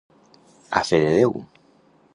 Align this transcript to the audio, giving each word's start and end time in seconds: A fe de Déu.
A 0.79 0.81
fe 0.89 1.01
de 1.03 1.13
Déu. 1.19 1.37